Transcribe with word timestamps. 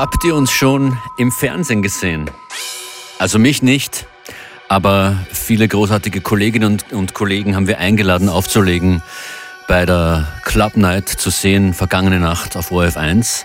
Habt 0.00 0.24
ihr 0.24 0.34
uns 0.34 0.50
schon 0.50 0.96
im 1.18 1.30
Fernsehen 1.30 1.82
gesehen? 1.82 2.30
Also 3.18 3.38
mich 3.38 3.62
nicht, 3.62 4.06
aber 4.66 5.18
viele 5.30 5.68
großartige 5.68 6.22
Kolleginnen 6.22 6.72
und, 6.72 6.92
und 6.94 7.12
Kollegen 7.12 7.54
haben 7.54 7.66
wir 7.66 7.76
eingeladen 7.80 8.30
aufzulegen 8.30 9.02
bei 9.68 9.84
der 9.84 10.26
Club 10.42 10.78
Night 10.78 11.10
zu 11.10 11.28
sehen, 11.28 11.74
vergangene 11.74 12.18
Nacht 12.18 12.56
auf 12.56 12.72
ORF 12.72 12.96
1. 12.96 13.44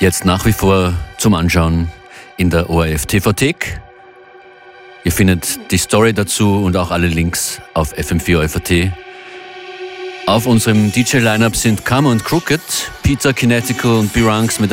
Jetzt 0.00 0.26
nach 0.26 0.44
wie 0.44 0.52
vor 0.52 0.92
zum 1.16 1.32
Anschauen 1.32 1.90
in 2.36 2.50
der 2.50 2.68
ORF 2.68 3.06
TV-Thek. 3.06 3.80
Ihr 5.02 5.12
findet 5.12 5.70
die 5.70 5.78
Story 5.78 6.12
dazu 6.12 6.62
und 6.62 6.76
auch 6.76 6.90
alle 6.90 7.06
Links 7.06 7.62
auf 7.72 7.94
FM4 7.94 8.36
ORF.at. 8.36 8.92
Auf 10.26 10.44
unserem 10.44 10.92
DJ-Lineup 10.92 11.56
sind 11.56 11.86
Karma 11.86 12.10
und 12.10 12.22
Crooked, 12.22 12.60
Peter 13.02 13.32
Kinetical 13.32 13.92
und 13.92 14.12
B-Ranks 14.12 14.60
mit, 14.60 14.70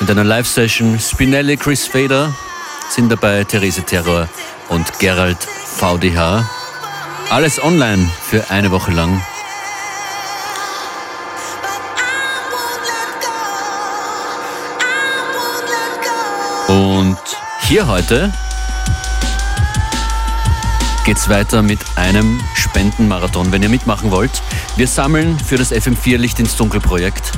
mit 0.00 0.10
einer 0.10 0.24
Live-Session. 0.24 0.98
Spinelli, 0.98 1.56
Chris 1.56 1.86
Fader 1.86 2.32
sind 2.88 3.10
dabei, 3.10 3.44
Therese 3.44 3.82
Terror 3.82 4.28
und 4.68 4.98
Gerald 4.98 5.38
VDH. 5.42 6.48
Alles 7.30 7.62
online 7.62 8.10
für 8.22 8.50
eine 8.50 8.70
Woche 8.70 8.92
lang. 8.92 9.20
Und 16.68 17.18
hier 17.62 17.86
heute 17.86 18.32
geht's 21.04 21.28
weiter 21.28 21.62
mit 21.62 21.80
einem 21.96 22.40
Spendenmarathon, 22.54 23.52
wenn 23.52 23.62
ihr 23.62 23.68
mitmachen 23.68 24.10
wollt. 24.10 24.42
Wir 24.76 24.88
sammeln 24.88 25.38
für 25.38 25.56
das 25.56 25.70
FM4 25.70 26.16
Licht 26.16 26.40
ins 26.40 26.56
Dunkel 26.56 26.80
Projekt. 26.80 27.32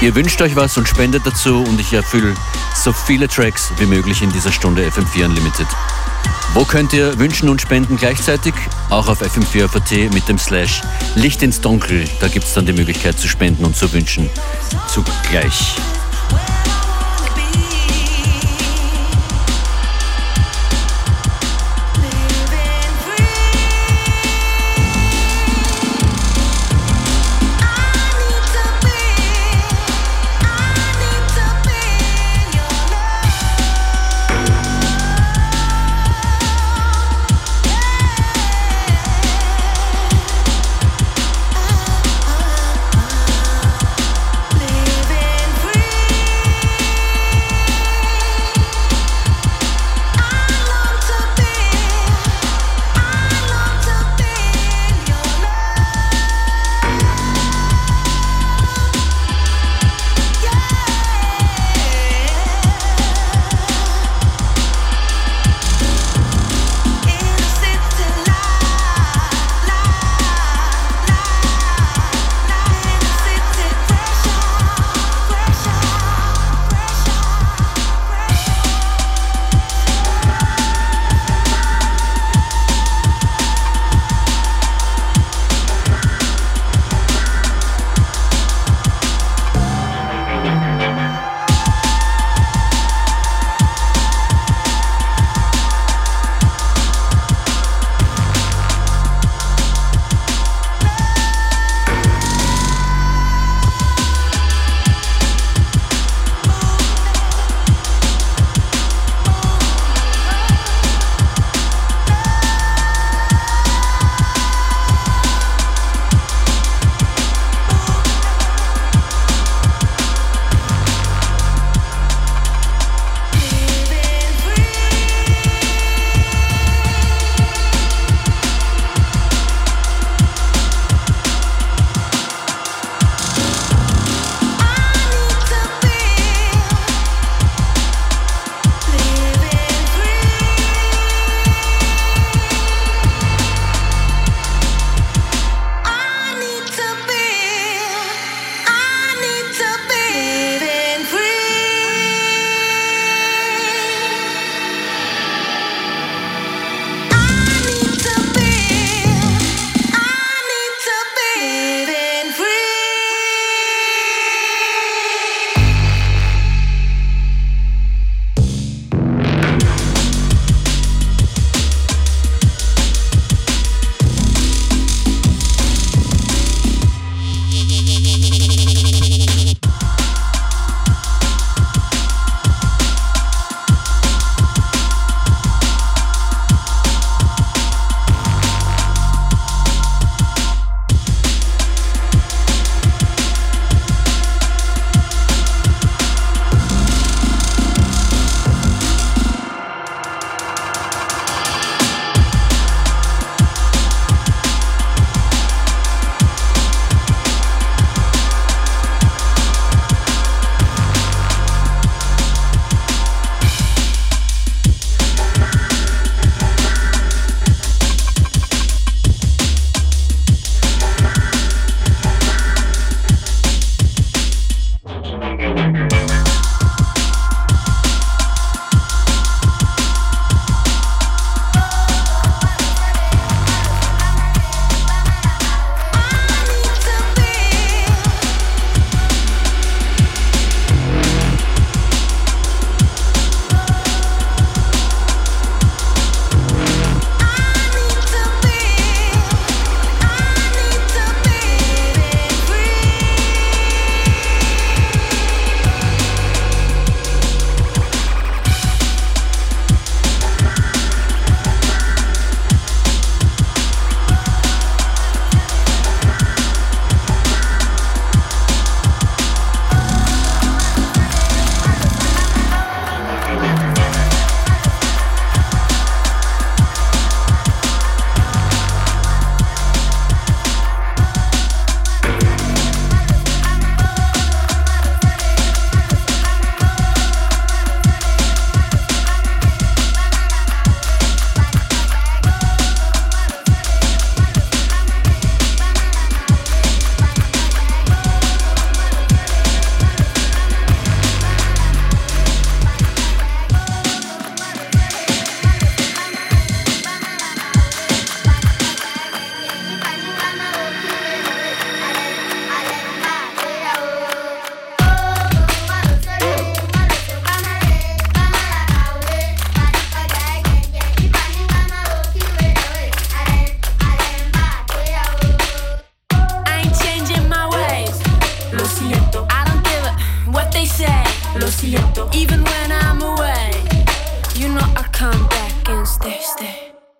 Ihr 0.00 0.14
wünscht 0.14 0.40
euch 0.42 0.54
was 0.54 0.76
und 0.76 0.88
spendet 0.88 1.26
dazu 1.26 1.64
und 1.64 1.80
ich 1.80 1.92
erfülle 1.92 2.34
so 2.72 2.92
viele 2.92 3.26
Tracks 3.26 3.72
wie 3.78 3.86
möglich 3.86 4.22
in 4.22 4.30
dieser 4.30 4.52
Stunde 4.52 4.88
FM4 4.88 5.24
Unlimited. 5.24 5.66
Wo 6.54 6.64
könnt 6.64 6.92
ihr 6.92 7.18
wünschen 7.18 7.48
und 7.48 7.60
spenden 7.60 7.96
gleichzeitig? 7.96 8.54
Auch 8.90 9.08
auf 9.08 9.20
FM4 9.20 10.12
mit 10.14 10.28
dem 10.28 10.38
Slash 10.38 10.82
Licht 11.16 11.42
ins 11.42 11.60
Dunkel. 11.60 12.04
Da 12.20 12.28
gibt 12.28 12.46
es 12.46 12.54
dann 12.54 12.64
die 12.64 12.72
Möglichkeit 12.72 13.18
zu 13.18 13.26
spenden 13.26 13.64
und 13.64 13.76
zu 13.76 13.92
wünschen 13.92 14.30
zugleich. 14.86 15.74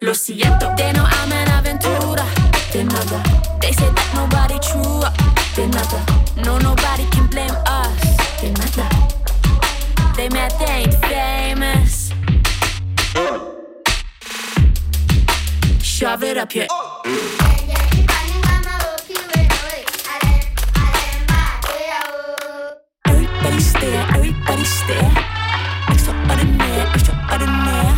Lo 0.08 0.14
siento, 0.14 0.72
they 0.74 0.90
know 0.94 1.04
I'm 1.04 1.30
an 1.32 1.48
aventura. 1.50 2.24
De 2.72 2.82
nada, 2.82 3.22
they 3.60 3.72
say 3.72 3.90
that 3.90 4.10
nobody 4.14 4.58
true. 4.60 5.04
De 5.54 5.68
nada, 5.68 6.00
no 6.42 6.56
nobody 6.56 7.04
can 7.10 7.26
blame 7.26 7.54
us. 7.66 8.16
De 8.40 8.50
nada, 8.52 8.88
they 10.16 10.30
mad 10.30 10.50
they 10.58 10.64
ain't 10.64 10.94
famous. 11.04 12.10
Shove 15.82 16.22
it 16.22 16.38
up 16.38 16.54
your. 16.54 16.64
Everybody 23.04 23.60
stare, 23.60 24.06
everybody 24.14 24.64
stare. 24.64 25.12
Extraordinaire, 25.90 26.86
extraordinaire. 26.94 27.97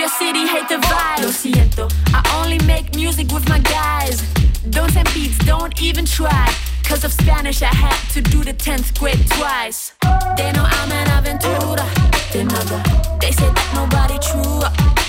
Your 0.00 0.08
city, 0.08 0.46
hate 0.46 0.66
the 0.68 0.76
vibe. 0.76 1.20
Lo 1.22 1.30
siento, 1.30 1.86
I 2.14 2.22
only 2.40 2.58
make 2.64 2.94
music 2.96 3.30
with 3.32 3.46
my 3.50 3.58
guys. 3.58 4.22
Don't 4.70 4.90
send 4.90 5.12
beats, 5.12 5.36
don't 5.44 5.78
even 5.82 6.06
try. 6.06 6.48
Cause 6.84 7.04
of 7.04 7.12
Spanish, 7.12 7.60
I 7.60 7.66
had 7.66 7.98
to 8.14 8.22
do 8.22 8.42
the 8.42 8.54
10th 8.54 8.98
grade 8.98 9.22
twice. 9.28 9.92
They 10.38 10.50
know 10.52 10.64
I'm 10.64 10.90
an 10.90 11.06
aventura. 11.08 11.84
De 12.32 12.44
nada. 12.44 12.78
They 13.20 13.32
say 13.32 13.50
that 13.52 13.68
nobody 13.74 14.16
true. 14.24 14.64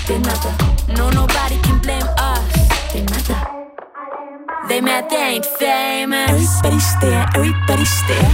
De 0.06 0.18
nada. 0.18 0.52
No, 0.98 1.08
nobody 1.08 1.56
can 1.62 1.78
blame 1.78 2.08
us. 2.18 2.52
De 2.92 3.00
nada. 3.02 3.36
They 4.68 4.82
mad 4.82 5.08
they 5.08 5.36
ain't 5.36 5.46
famous. 5.46 6.30
Everybody 6.30 6.80
stare, 6.80 7.26
everybody 7.34 7.84
stare. 7.86 8.30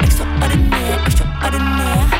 Extraordinaire, 0.00 0.98
extraordinaire. 1.04 2.13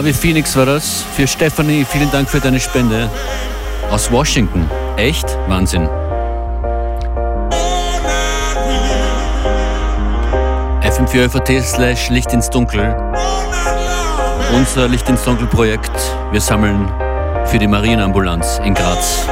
Marvi 0.00 0.14
Phoenix 0.14 0.56
war 0.56 0.64
das. 0.64 1.04
Für 1.14 1.26
Stephanie, 1.26 1.84
vielen 1.84 2.10
Dank 2.10 2.26
für 2.26 2.40
deine 2.40 2.58
Spende. 2.58 3.10
Aus 3.90 4.10
Washington. 4.10 4.66
Echt? 4.96 5.26
Wahnsinn. 5.46 5.86
fm4 10.80 11.60
slash 11.60 12.08
Licht 12.08 12.32
ins 12.32 12.48
Dunkel. 12.48 12.96
Unser 14.54 14.88
Licht 14.88 15.06
ins 15.10 15.22
Dunkel 15.22 15.46
Projekt. 15.46 15.92
Wir 16.32 16.40
sammeln 16.40 16.90
für 17.44 17.58
die 17.58 17.68
Marienambulanz 17.68 18.58
in 18.64 18.72
Graz. 18.72 19.26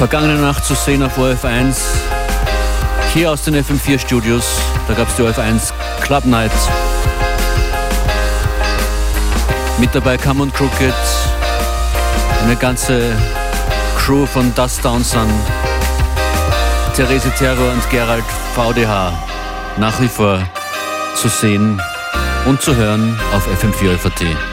Vergangene 0.00 0.36
Nacht 0.36 0.64
zu 0.64 0.74
sehen 0.74 1.02
auf 1.02 1.18
OF1. 1.18 1.76
Hier 3.12 3.30
aus 3.30 3.42
den 3.42 3.54
FM4 3.54 3.98
Studios. 3.98 4.58
Da 4.88 4.94
gab 4.94 5.06
es 5.08 5.16
die 5.16 5.22
OF1 5.22 5.74
Club 6.00 6.24
Night. 6.24 6.50
Mit 9.76 9.94
dabei 9.94 10.16
Come 10.16 10.50
Crooked. 10.52 10.94
Eine 12.42 12.56
ganze 12.56 13.14
Crew 13.98 14.24
von 14.24 14.54
Dust 14.54 14.82
Down 14.82 15.04
Sun. 15.04 15.28
Therese 16.96 17.30
Terror 17.32 17.70
und 17.70 17.90
Gerald 17.90 18.24
VDH. 18.54 19.12
Nach 19.76 20.00
wie 20.00 20.08
vor 20.08 20.38
zu 21.14 21.28
sehen 21.28 21.78
und 22.46 22.62
zu 22.62 22.74
hören 22.74 23.20
auf 23.34 23.46
FM4 23.46 23.98
FAT. 23.98 24.49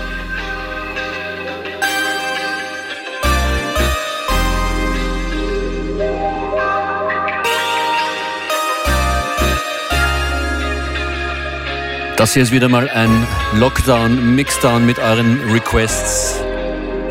Das 12.17 12.33
hier 12.33 12.41
ist 12.41 12.51
wieder 12.51 12.67
mal 12.67 12.89
ein 12.89 13.27
Lockdown, 13.53 14.35
Mixdown 14.35 14.87
mit 14.87 14.97
euren 14.97 15.39
Requests. 15.51 16.39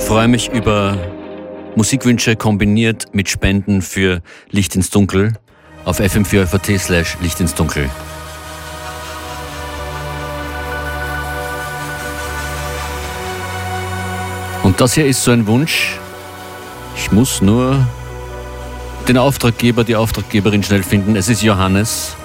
Freue 0.01 0.27
mich 0.27 0.49
über 0.49 0.99
Musikwünsche 1.77 2.35
kombiniert 2.35 3.15
mit 3.15 3.29
Spenden 3.29 3.83
für 3.83 4.21
Licht 4.51 4.75
ins 4.75 4.91
Dunkel 4.91 5.35
auf 5.85 6.01
fm4.at 6.01 6.81
slash 6.81 7.17
Licht 7.21 7.39
ins 7.39 7.55
Dunkel. 7.55 7.89
Und 14.65 14.81
das 14.81 14.95
hier 14.95 15.07
ist 15.07 15.23
so 15.23 15.31
ein 15.31 15.47
Wunsch. 15.47 16.01
Ich 16.97 17.13
muss 17.13 17.41
nur 17.41 17.87
den 19.07 19.19
Auftraggeber, 19.19 19.85
die 19.85 19.95
Auftraggeberin 19.95 20.65
schnell 20.65 20.83
finden. 20.83 21.15
Es 21.15 21.29
ist 21.29 21.43
Johannes 21.45 22.17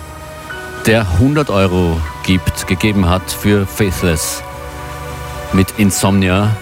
der 0.87 1.01
100 1.01 1.49
Euro 1.49 1.99
gibt, 2.23 2.67
gegeben 2.67 3.09
hat 3.09 3.31
für 3.31 3.65
Faithless 3.65 4.43
mit 5.53 5.67
Insomnia. 5.77 6.55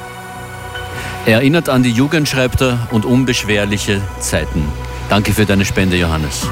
Er 1.26 1.36
erinnert 1.36 1.70
an 1.70 1.84
die 1.84 1.92
Jugend, 1.92 2.28
schreibt 2.28 2.62
er, 2.62 2.88
und 2.92 3.06
unbeschwerliche 3.06 4.02
Zeiten. 4.20 4.66
Danke 5.10 5.34
für 5.34 5.46
deine 5.46 5.66
Spende, 5.66 5.98
Johannes. 5.98 6.48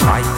Insomnia. 0.00 0.29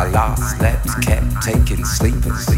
I 0.00 0.08
last 0.08 0.56
slept, 0.56 0.86
kept 1.02 1.42
taking 1.42 1.84
sleepers. 1.84 2.48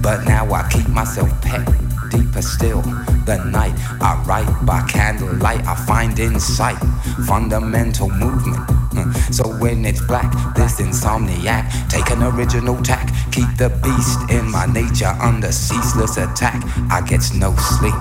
But 0.00 0.24
now 0.24 0.52
I 0.52 0.68
keep 0.70 0.88
myself 0.88 1.28
pet 1.42 1.66
deeper 2.12 2.40
still. 2.40 2.80
The 3.26 3.42
night 3.50 3.74
I 4.00 4.22
write 4.24 4.64
by 4.64 4.86
candlelight, 4.86 5.66
I 5.66 5.74
find 5.74 6.16
insight, 6.16 6.78
fundamental 7.26 8.08
movement. 8.08 8.70
Hmm. 8.94 9.10
So 9.32 9.48
when 9.58 9.84
it's 9.84 10.00
black, 10.06 10.30
this 10.54 10.80
insomniac, 10.80 11.88
take 11.88 12.08
an 12.10 12.22
original 12.22 12.80
tack, 12.84 13.08
keep 13.32 13.50
the 13.56 13.70
beast 13.82 14.30
in 14.30 14.48
my 14.48 14.66
nature 14.66 15.12
under 15.20 15.50
ceaseless 15.50 16.18
attack. 16.18 16.62
I 16.88 17.00
get 17.00 17.34
no 17.34 17.52
sleep. 17.56 17.94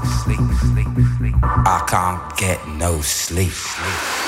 I 1.42 1.84
can't 1.90 2.38
get 2.38 2.68
no 2.68 3.02
sleep. 3.02 4.25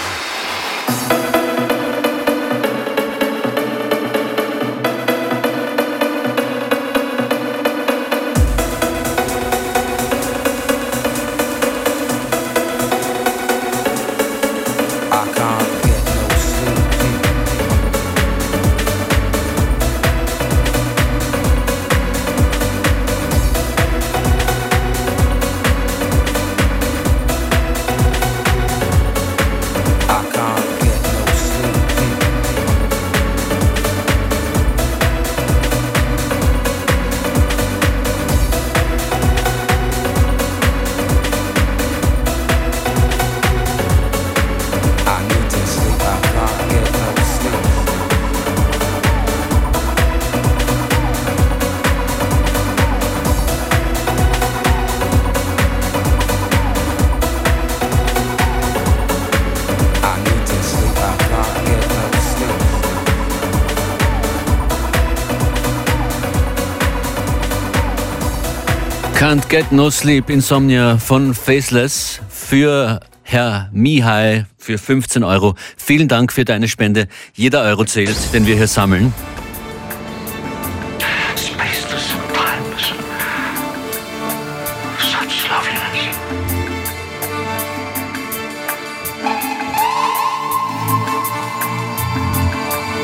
Can't 69.27 69.49
Get 69.49 69.73
No 69.73 69.89
Sleep 69.89 70.29
Insomnia 70.29 70.97
von 70.97 71.33
Faceless 71.33 72.21
für 72.29 73.01
Herr 73.23 73.69
Mihai 73.73 74.45
für 74.57 74.77
15 74.77 75.21
Euro. 75.25 75.55
Vielen 75.75 76.07
Dank 76.07 76.31
für 76.31 76.45
deine 76.45 76.69
Spende. 76.69 77.09
Jeder 77.33 77.63
Euro 77.63 77.83
zählt, 77.83 78.15
den 78.33 78.47
wir 78.47 78.55
hier 78.55 78.67
sammeln. 78.67 79.13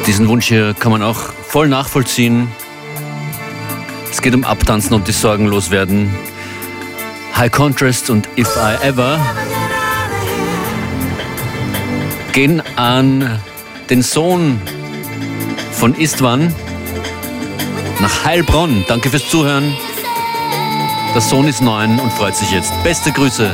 Diesen 0.08 0.30
Wunsch 0.30 0.48
hier 0.48 0.74
kann 0.74 0.94
man 0.94 1.04
auch 1.04 1.20
voll 1.20 1.68
nachvollziehen 1.68 2.48
geht 4.24 4.34
um 4.34 4.46
Abtanzen 4.46 4.94
und 4.94 5.08
die 5.08 5.12
Sorgen 5.12 5.48
loswerden. 5.48 6.10
High 7.36 7.52
Contrast 7.52 8.10
und 8.10 8.30
If 8.38 8.48
I 8.56 8.88
Ever 8.88 9.20
gehen 12.32 12.64
an 12.78 13.40
den 13.90 14.02
Sohn 14.02 14.62
von 15.74 15.94
Istvan 15.96 16.56
nach 18.00 18.24
Heilbronn. 18.24 18.86
Danke 18.88 19.10
fürs 19.10 19.30
Zuhören. 19.30 19.76
Der 21.14 21.22
Sohn 21.22 21.48
ist 21.48 21.62
neun 21.62 22.00
und 22.00 22.14
freut 22.14 22.38
sich 22.38 22.50
jetzt. 22.52 22.72
Beste 22.82 23.12
Grüße. 23.12 23.54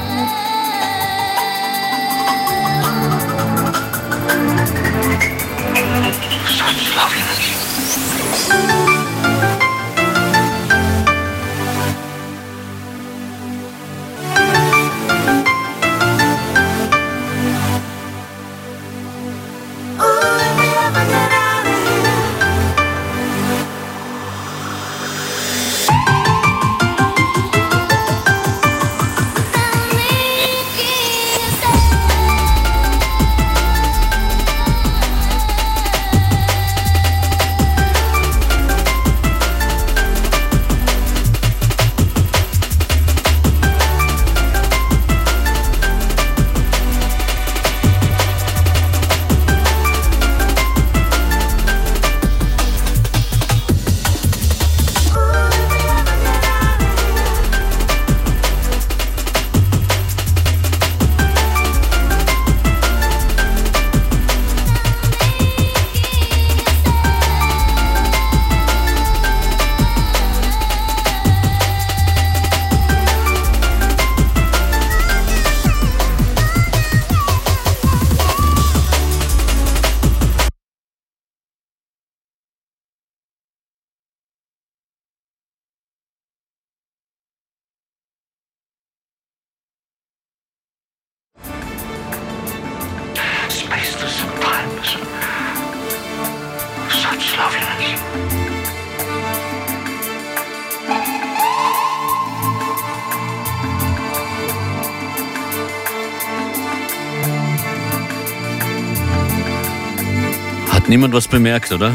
Niemand 110.89 111.13
was 111.13 111.27
bemerkt, 111.27 111.71
oder? 111.71 111.93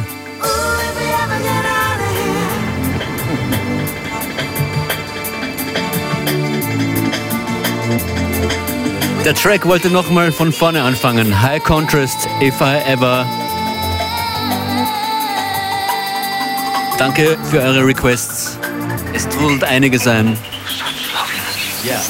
Der 9.25 9.35
Track 9.35 9.67
wollte 9.67 9.91
nochmal 9.91 10.31
von 10.31 10.53
vorne 10.53 10.81
anfangen. 10.81 11.43
High 11.43 11.61
Contrast, 11.61 12.29
If 12.41 12.61
I 12.61 12.89
Ever. 12.89 13.27
Danke 16.97 17.37
für 17.51 17.59
eure 17.63 17.85
Requests. 17.85 18.61
Es 19.13 19.29
trudelt 19.29 19.65
einige 19.65 19.99
sein. 19.99 20.39
Ja. 21.83 22.01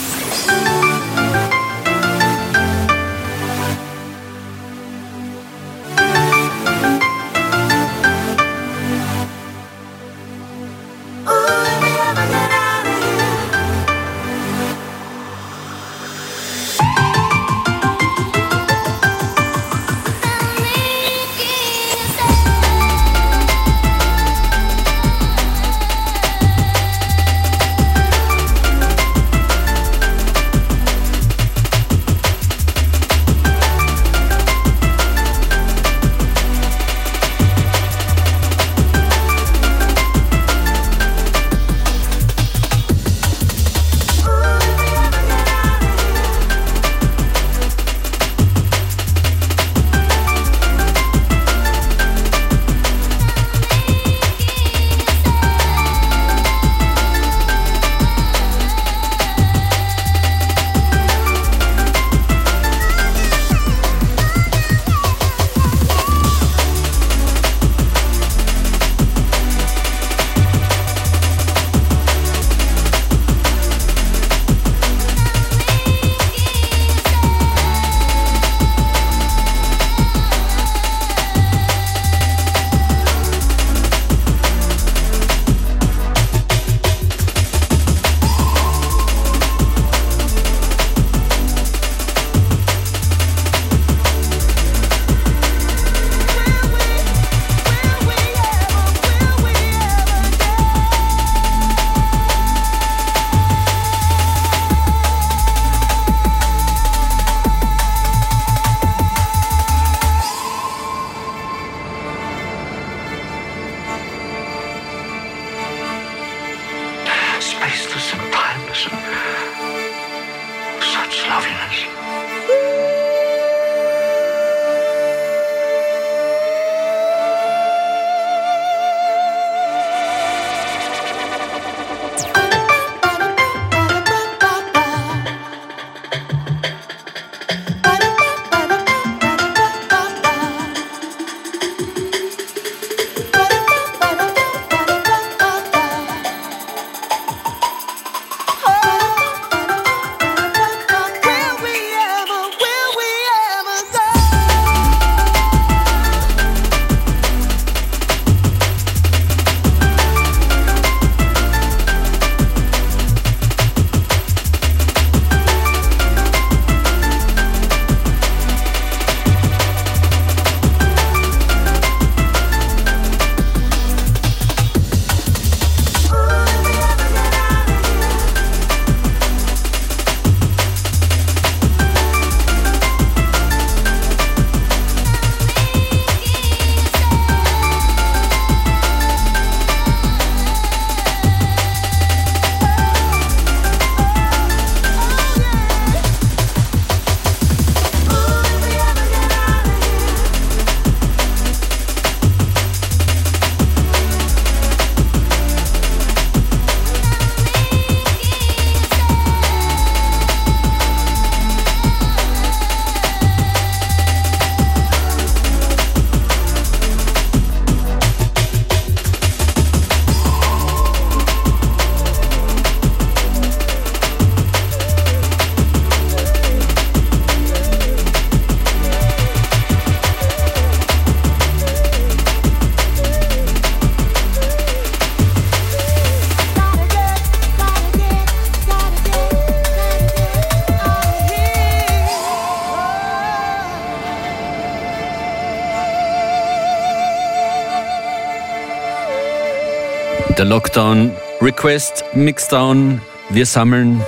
Der 250.45 250.51
Lockdown 250.51 251.11
Request 251.41 252.05
Mixdown. 252.13 253.01
Wir 253.31 253.47
sammeln 253.47 254.03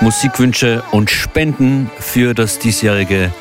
Musikwünsche 0.00 0.84
und 0.92 1.10
Spenden 1.10 1.90
für 1.98 2.32
das 2.32 2.60
diesjährige 2.60 3.32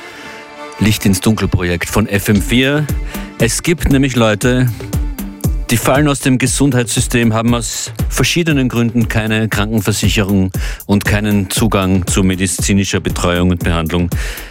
Licht 0.80 1.06
ins 1.06 1.22
Dunkel 1.22 1.48
Projekt 1.48 1.88
von 1.88 2.08
FM4. 2.08 2.88
Es 3.38 3.62
gibt 3.62 3.92
nämlich 3.92 4.16
Leute, 4.16 4.68
Die 5.72 5.78
fallen 5.78 6.10
aus 6.10 6.20
dem 6.20 6.38
Gesundheitssystem, 6.38 7.34
haben 7.34 7.56
aus 7.56 7.94
verschiedenen 8.10 8.68
Gründen 8.68 9.08
keine 9.08 9.48
Krankenversicherung 9.48 10.52
und 10.86 11.06
keinen 11.06 11.50
Zugang 11.50 12.06
zu 12.08 12.24
medizinischer 12.24 13.00
Betreuung 13.00 13.52
und 13.52 13.64
Behandlung. 13.64 14.10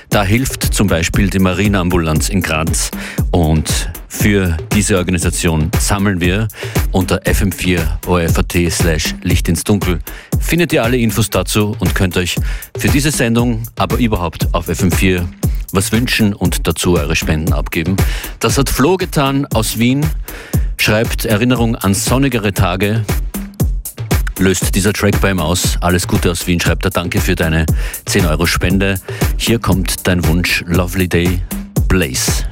Da 0.09 0.25
hilft 0.25 0.73
zum 0.73 0.87
Beispiel 0.87 1.29
die 1.29 1.39
Marineambulanz 1.39 2.31
in 2.31 2.41
Graz 2.41 2.91
und 3.33 3.91
für 4.09 4.57
diese 4.75 4.97
Organisation 4.97 5.71
sammeln 5.79 6.23
wir 6.23 6.49
unter 6.91 7.19
fm4 7.19 8.07
orf.at 8.07 8.73
slash 8.73 9.15
Licht 9.23 9.47
ins 9.51 9.63
Dunkel. 9.63 9.99
Findet 10.41 10.73
ihr 10.73 10.83
alle 10.83 10.97
Infos 10.97 11.29
dazu 11.29 11.77
und 11.81 11.95
könnt 11.95 12.17
euch 12.17 12.37
für 12.79 12.89
diese 12.89 13.11
Sendung, 13.11 13.65
aber 13.77 13.99
überhaupt 13.99 14.49
auf 14.55 14.71
FM4 14.71 15.27
was 15.73 15.93
wünschen 15.93 16.33
und 16.35 16.67
dazu 16.67 16.95
eure 16.95 17.15
Spenden 17.15 17.53
abgeben. 17.53 17.97
Das 18.41 18.59
hat 18.59 18.69
Flo 18.69 18.97
getan 18.97 19.47
aus 19.53 19.79
Wien 19.79 20.05
schreibt 20.81 21.27
Erinnerung 21.27 21.77
an 21.77 21.93
sonnigere 21.93 22.55
Tage. 22.55 23.05
Löst 24.39 24.75
dieser 24.75 24.95
Track 24.95 25.21
bei 25.21 25.31
ihm 25.31 25.39
aus. 25.39 25.77
Alles 25.83 26.09
Gute 26.09 26.31
aus 26.31 26.47
Wien, 26.47 26.59
schreibt 26.59 26.87
er 26.87 26.91
Danke 26.91 27.21
für 27.21 27.35
deine 27.35 27.67
10 28.07 28.25
Euro 28.25 28.47
Spende. 28.47 28.95
Hier 29.37 29.59
kommt 29.59 30.07
dein 30.07 30.27
Wunsch 30.27 30.65
Lovely 30.67 31.09
Day 31.09 31.43
Blaze. 31.89 32.50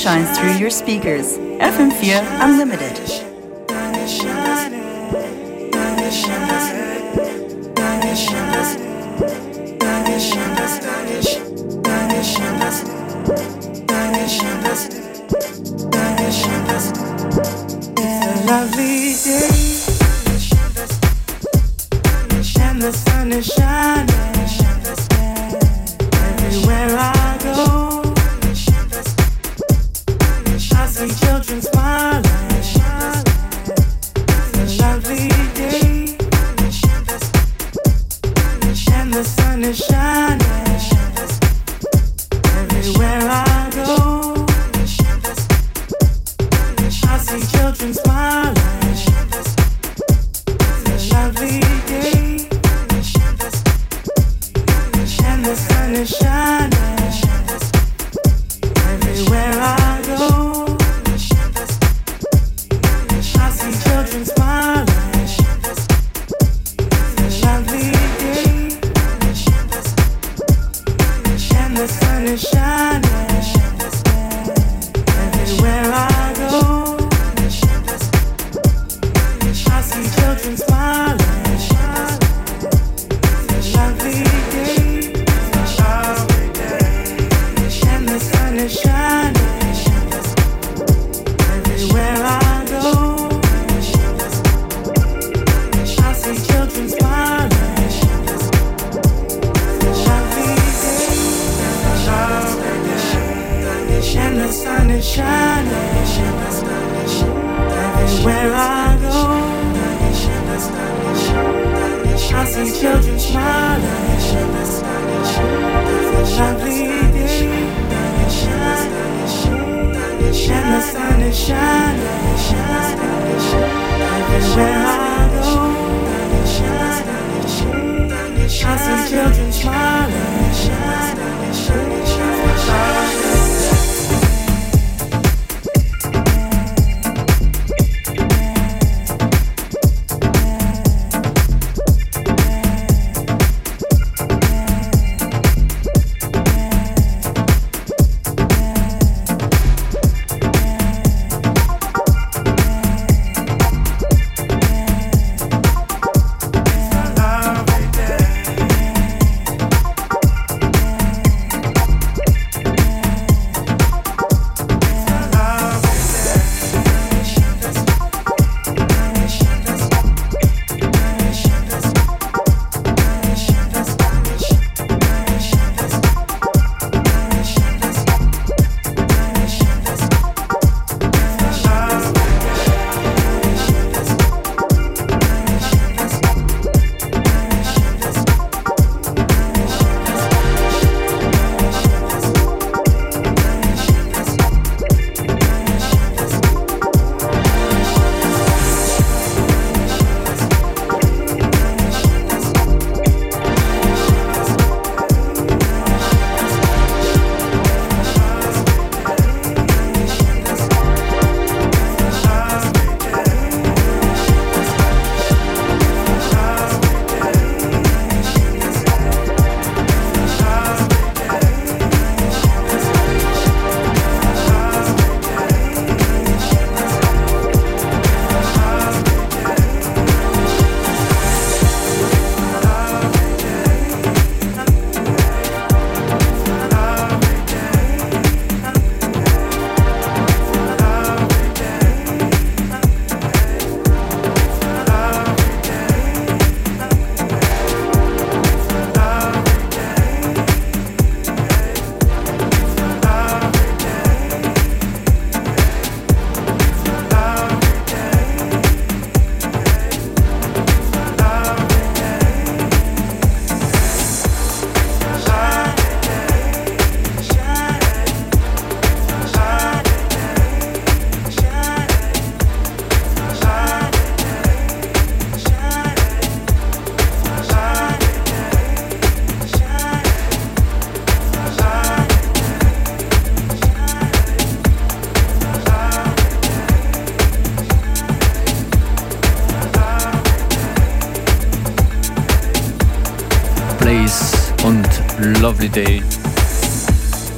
shines 0.00 0.38
through 0.38 0.54
your 0.54 0.70
speakers. 0.70 1.36
FM 1.36 1.92
Fear 1.92 2.22
Unlimited. 2.40 2.98
It's 18.02 18.26
a 18.26 18.46
lovely 18.46 19.14
day. 19.22 19.69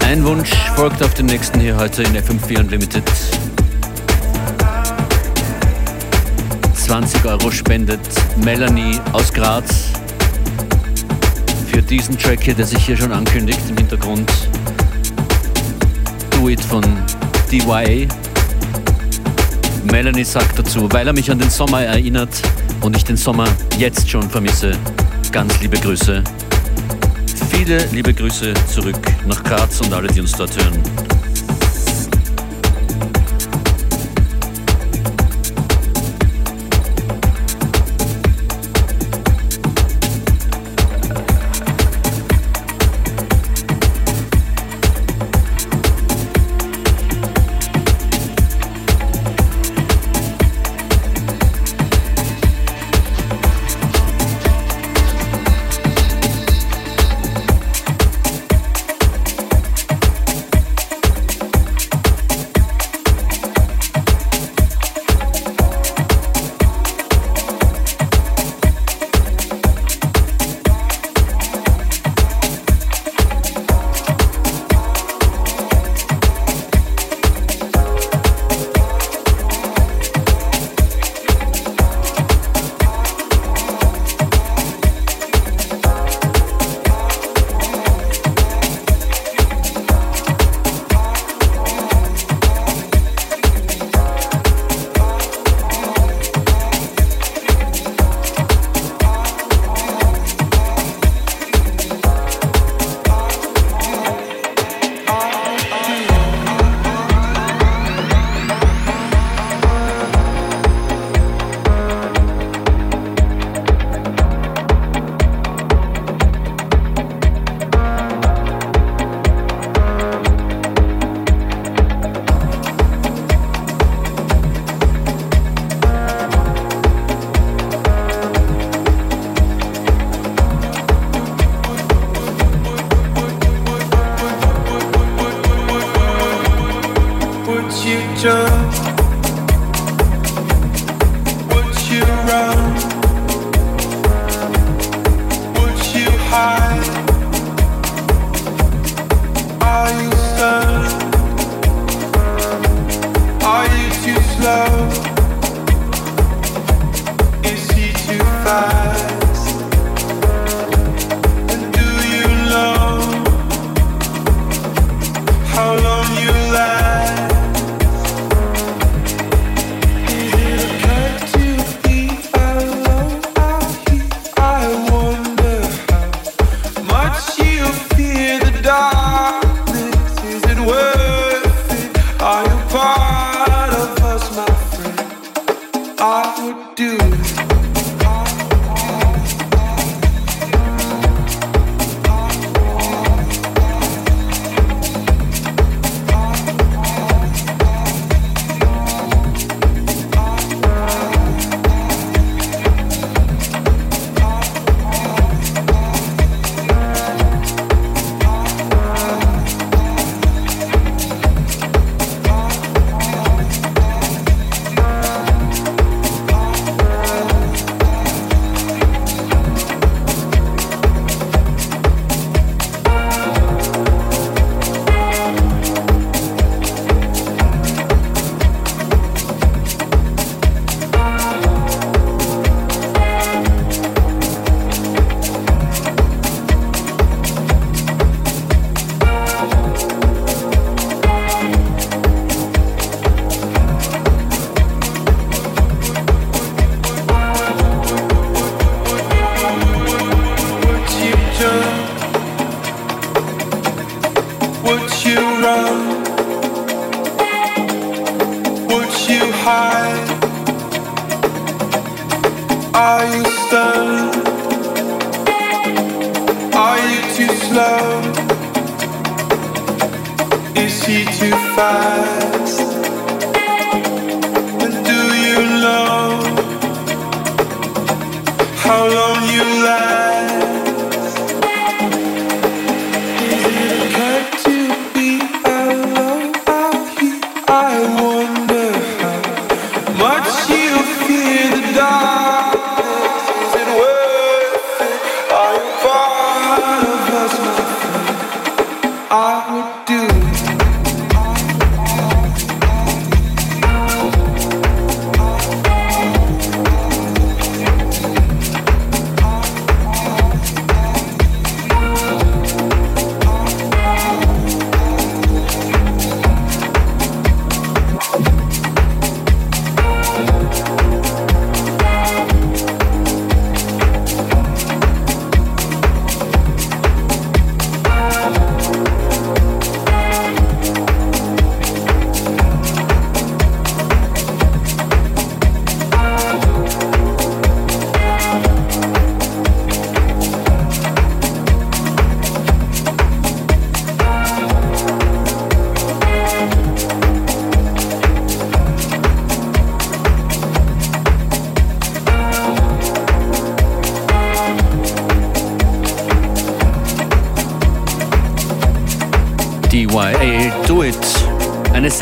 Ein 0.07 0.23
Wunsch 0.25 0.51
folgt 0.77 1.03
auf 1.03 1.15
den 1.15 1.27
nächsten 1.27 1.59
hier 1.61 1.75
heute 1.77 2.03
in 2.03 2.15
FM4 2.15 2.61
Unlimited. 2.61 3.03
20 6.75 7.25
Euro 7.25 7.51
spendet 7.51 8.01
Melanie 8.45 9.01
aus 9.13 9.33
Graz 9.33 9.93
für 11.73 11.81
diesen 11.81 12.19
Track 12.19 12.43
hier, 12.43 12.55
der 12.55 12.67
sich 12.67 12.85
hier 12.85 12.99
schon 12.99 13.13
ankündigt 13.13 13.61
im 13.71 13.79
Hintergrund. 13.79 14.31
Do 16.33 16.51
It 16.51 16.61
von 16.61 16.85
DYA. 17.51 18.07
Melanie 19.91 20.25
sagt 20.25 20.59
dazu, 20.59 20.87
weil 20.93 21.07
er 21.07 21.15
mich 21.15 21.31
an 21.31 21.39
den 21.39 21.49
Sommer 21.49 21.83
erinnert 21.83 22.43
und 22.83 22.95
ich 22.95 23.05
den 23.05 23.17
Sommer 23.17 23.49
jetzt 23.79 24.11
schon 24.11 24.29
vermisse. 24.29 24.73
Ganz 25.31 25.59
liebe 25.63 25.79
Grüße. 25.79 26.23
Viele 27.65 27.79
liebe 27.93 28.13
Grüße 28.13 28.55
zurück 28.67 28.97
nach 29.25 29.45
Graz 29.45 29.81
und 29.83 29.93
alle, 29.93 30.09
die 30.09 30.21
uns 30.21 30.33
dort 30.33 30.51
hören. 30.61 30.83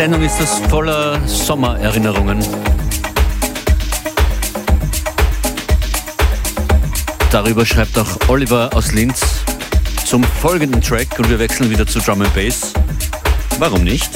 Sendung 0.00 0.22
ist 0.22 0.40
das 0.40 0.58
voller 0.70 1.20
Sommererinnerungen. 1.28 2.38
Darüber 7.30 7.66
schreibt 7.66 7.98
auch 7.98 8.08
Oliver 8.28 8.70
aus 8.72 8.92
Linz 8.92 9.20
zum 10.06 10.24
folgenden 10.24 10.80
Track 10.80 11.18
und 11.18 11.28
wir 11.28 11.38
wechseln 11.38 11.68
wieder 11.68 11.86
zu 11.86 11.98
Drum 11.98 12.22
and 12.22 12.34
Bass. 12.34 12.72
Warum 13.58 13.84
nicht? 13.84 14.10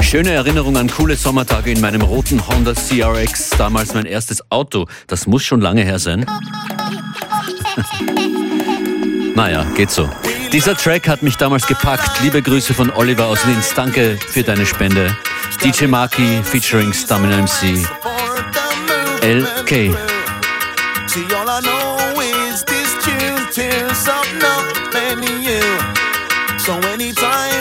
Schöne 0.00 0.32
Erinnerung 0.32 0.76
an 0.76 0.90
coole 0.90 1.14
Sommertage 1.14 1.70
in 1.70 1.80
meinem 1.80 2.02
roten 2.02 2.44
Honda 2.48 2.72
CRX, 2.72 3.50
damals 3.50 3.94
mein 3.94 4.06
erstes 4.06 4.50
Auto. 4.50 4.86
Das 5.06 5.28
muss 5.28 5.44
schon 5.44 5.60
lange 5.60 5.84
her 5.84 6.00
sein. 6.00 6.26
naja, 9.36 9.64
geht 9.76 9.92
so. 9.92 10.10
Dieser 10.52 10.76
Track 10.76 11.08
hat 11.08 11.22
mich 11.22 11.38
damals 11.38 11.66
gepackt. 11.66 12.20
Liebe 12.20 12.42
Grüße 12.42 12.74
von 12.74 12.90
Oliver 12.90 13.24
aus 13.26 13.42
Linz. 13.46 13.72
Danke 13.74 14.18
für 14.28 14.42
deine 14.42 14.66
Spende. 14.66 15.16
DJ 15.64 15.86
Marky 15.86 16.42
featuring 16.42 16.92
Stamina 16.92 17.38
MC. 17.38 17.86
LK. 19.22 19.96
So 26.58 26.74
anytime 26.74 27.51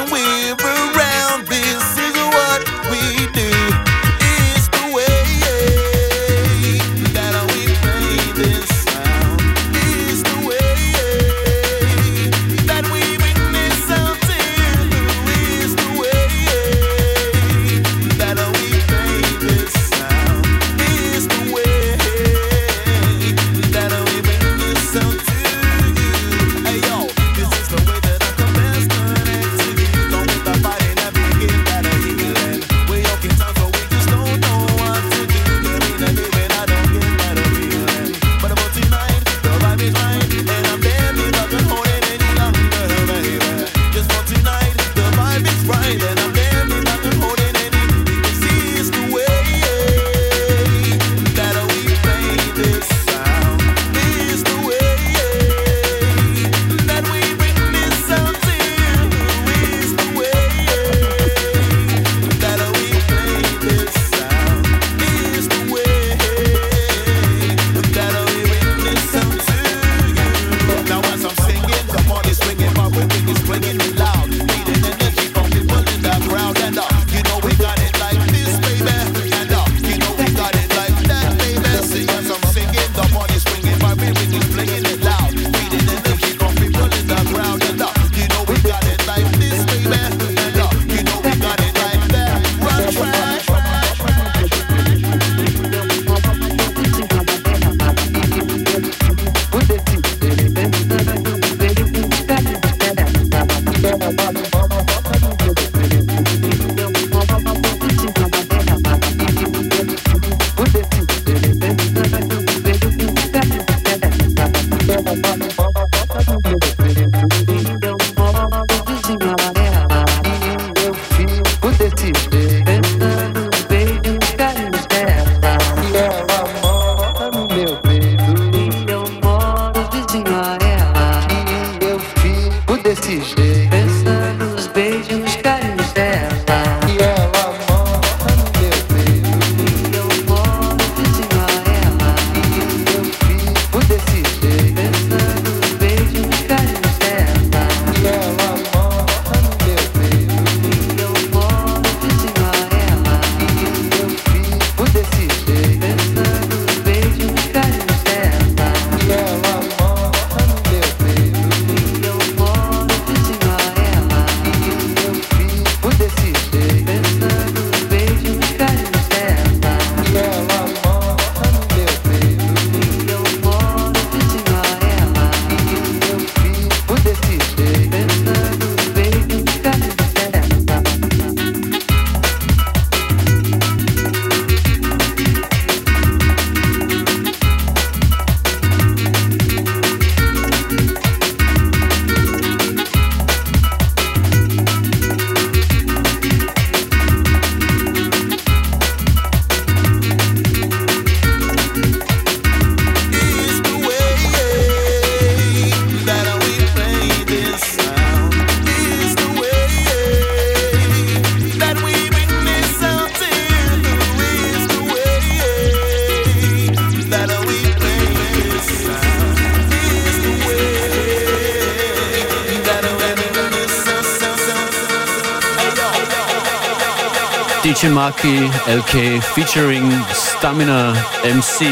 Maki 227.72 228.50
LK 228.68 229.24
featuring 229.24 230.04
Stamina 230.14 230.94
MC. 231.24 231.68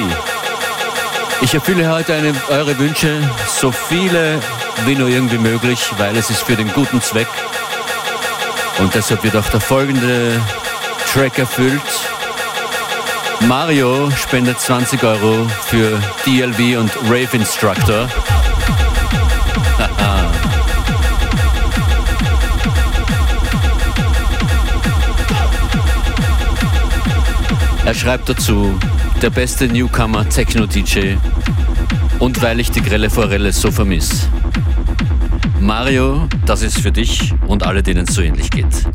Ich 1.41 1.53
erfülle 1.53 1.91
heute 1.91 2.13
eine, 2.13 2.33
eure 2.47 2.79
Wünsche, 2.79 3.21
so 3.47 3.69
viele 3.69 4.39
wie 4.85 4.95
nur 4.95 5.09
irgendwie 5.09 5.37
möglich, 5.37 5.91
weil 5.97 6.15
es 6.15 6.29
ist 6.29 6.43
für 6.43 6.55
den 6.55 6.71
guten 6.71 7.01
Zweck. 7.01 7.27
Und 8.77 8.95
deshalb 8.95 9.25
wird 9.25 9.35
auch 9.35 9.49
der 9.49 9.59
folgende 9.59 10.41
Track 11.11 11.37
erfüllt. 11.37 11.81
Mario 13.41 14.09
spendet 14.11 14.59
20 14.59 15.03
Euro 15.03 15.45
für 15.65 15.99
DLV 16.25 16.79
und 16.79 16.95
Rave 17.09 17.29
Instructor. 17.33 18.07
Er 27.89 27.95
schreibt 27.95 28.29
dazu, 28.29 28.77
der 29.19 29.31
beste 29.31 29.67
Newcomer 29.67 30.29
Techno-DJ 30.29 31.15
und 32.19 32.39
weil 32.39 32.59
ich 32.59 32.69
die 32.69 32.83
grelle 32.83 33.09
Forelle 33.09 33.51
so 33.51 33.71
vermiss. 33.71 34.29
Mario, 35.59 36.27
das 36.45 36.61
ist 36.61 36.81
für 36.81 36.91
dich 36.91 37.33
und 37.47 37.65
alle, 37.65 37.81
denen 37.81 38.05
es 38.07 38.13
so 38.13 38.21
ähnlich 38.21 38.51
geht. 38.51 38.85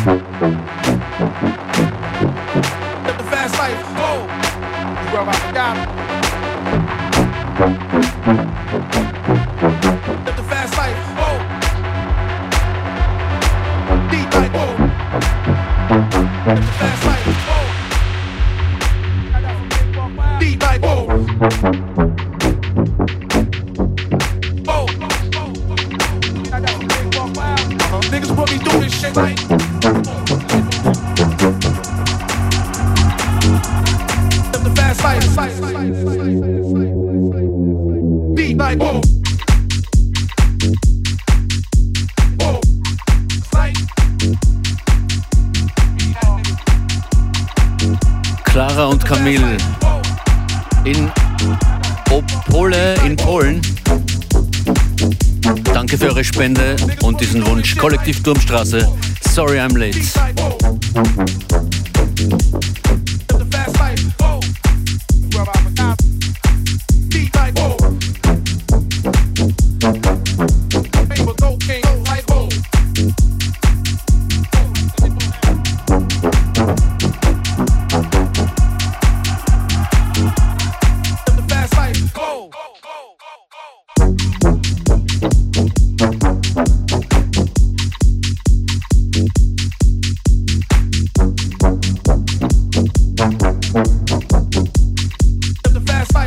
Wunsch. 58.10 58.20
Kollektiv 58.20 58.22
Turmstraße. 58.22 58.88
Sorry 59.20 59.58
I'm 59.58 59.76
late. 59.76 60.39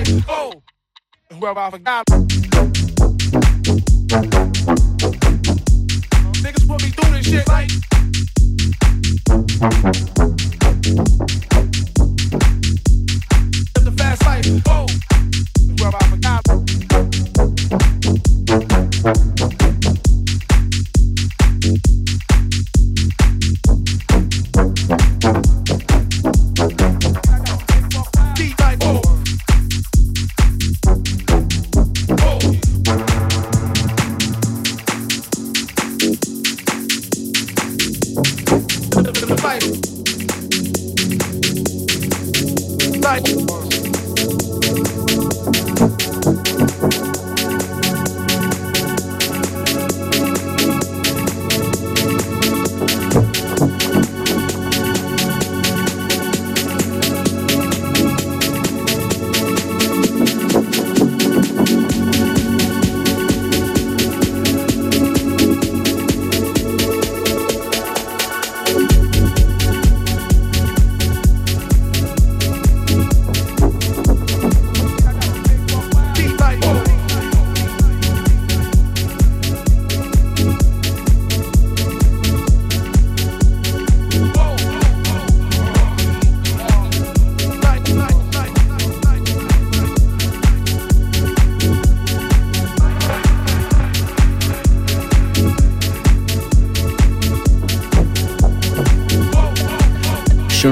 I 0.05 1.69
forgot. 1.71 2.05
Niggas 6.41 6.67
put 6.67 6.83
me 6.83 6.89
through 6.89 7.11
this 7.13 7.25
shit 7.25 7.47
like. 7.47 7.69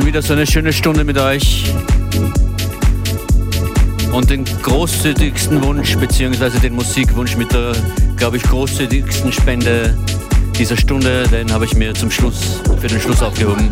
Schon 0.01 0.07
wieder 0.07 0.23
so 0.23 0.33
eine 0.33 0.47
schöne 0.47 0.73
Stunde 0.73 1.03
mit 1.03 1.19
euch. 1.19 1.71
Und 4.11 4.31
den 4.31 4.45
großzügigsten 4.45 5.61
Wunsch, 5.61 5.95
beziehungsweise 5.95 6.59
den 6.59 6.73
Musikwunsch 6.73 7.37
mit 7.37 7.53
der, 7.53 7.73
glaube 8.17 8.37
ich, 8.37 8.43
großzügigsten 8.43 9.31
Spende 9.31 9.95
dieser 10.57 10.75
Stunde, 10.75 11.27
den 11.27 11.51
habe 11.51 11.65
ich 11.65 11.75
mir 11.75 11.93
zum 11.93 12.09
Schluss, 12.09 12.61
für 12.79 12.87
den 12.87 12.99
Schluss 12.99 13.21
aufgehoben. 13.21 13.71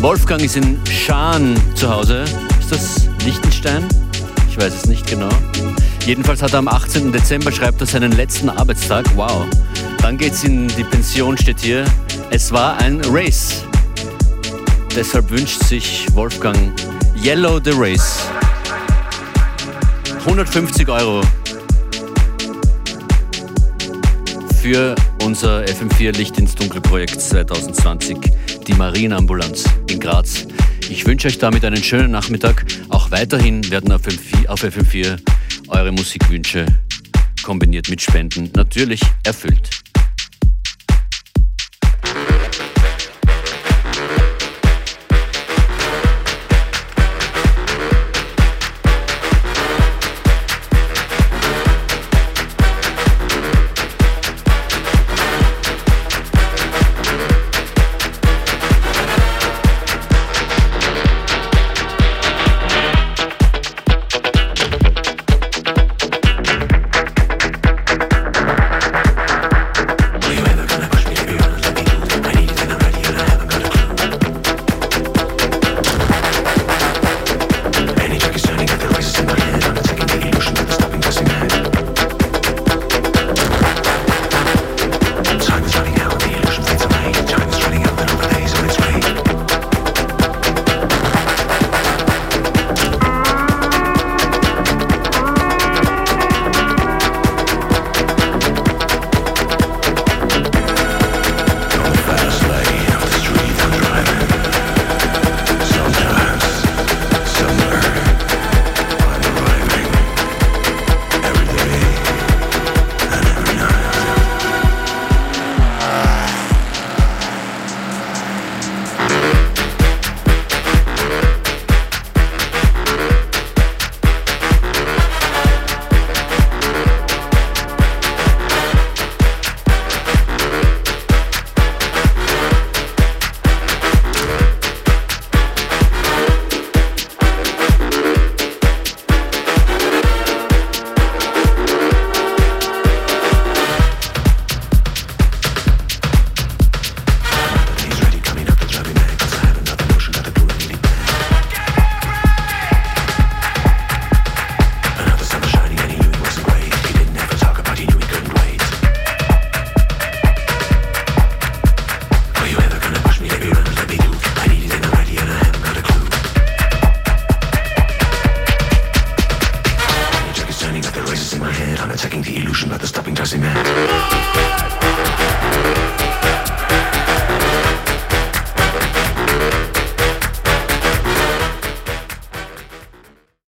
Wolfgang 0.00 0.42
ist 0.42 0.56
in 0.56 0.78
Schaan 0.90 1.60
zu 1.74 1.94
Hause. 1.94 2.24
Ist 2.58 2.72
das 2.72 3.08
Liechtenstein? 3.22 3.86
Ich 4.48 4.56
weiß 4.56 4.72
es 4.72 4.86
nicht 4.86 5.06
genau. 5.06 5.28
Jedenfalls 6.06 6.40
hat 6.40 6.52
er 6.52 6.60
am 6.60 6.68
18. 6.68 7.10
Dezember 7.10 7.50
schreibt 7.50 7.80
er 7.80 7.86
seinen 7.88 8.12
letzten 8.12 8.48
Arbeitstag. 8.48 9.04
Wow. 9.16 9.44
Dann 10.00 10.16
geht's 10.16 10.44
in 10.44 10.68
die 10.68 10.84
Pension, 10.84 11.36
steht 11.36 11.58
hier. 11.58 11.84
Es 12.30 12.52
war 12.52 12.78
ein 12.78 13.00
Race. 13.06 13.64
Deshalb 14.94 15.28
wünscht 15.30 15.64
sich 15.64 16.06
Wolfgang 16.14 16.56
Yellow 17.20 17.58
the 17.62 17.72
Race. 17.74 18.20
150 20.20 20.88
Euro 20.88 21.22
für 24.62 24.94
unser 25.24 25.64
FM4 25.64 26.16
Licht 26.16 26.38
ins 26.38 26.54
Dunkel 26.54 26.82
Projekt 26.82 27.20
2020, 27.20 28.16
die 28.64 28.74
Marienambulanz 28.74 29.64
in 29.90 29.98
Graz. 29.98 30.46
Ich 30.88 31.04
wünsche 31.04 31.26
euch 31.26 31.38
damit 31.38 31.64
einen 31.64 31.82
schönen 31.82 32.12
Nachmittag. 32.12 32.64
Auch 32.90 33.10
weiterhin 33.10 33.68
werden 33.72 33.90
auf 33.90 34.02
FM4 34.04 35.18
eure 35.68 35.92
Musikwünsche 35.92 36.66
kombiniert 37.42 37.88
mit 37.88 38.00
Spenden 38.00 38.50
natürlich 38.54 39.00
erfüllt. 39.24 39.85